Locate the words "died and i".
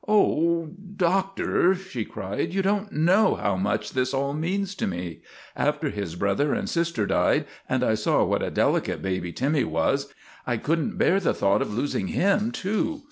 7.05-7.93